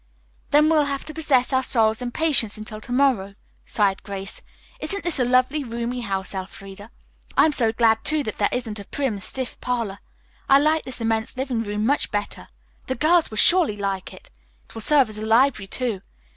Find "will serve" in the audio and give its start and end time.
14.73-15.07